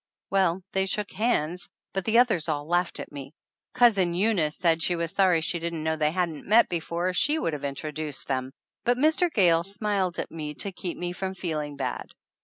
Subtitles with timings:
[0.31, 3.35] Well, they shook hands, but the others all laughed at me.
[3.73, 7.37] Cousin Eunice said she was sorry she didn't know they hadn't met before, or she
[7.37, 8.51] would have introduced them.
[8.83, 9.31] But Mr.
[9.31, 12.07] Gayle smiled at me to keep me from feeling bad.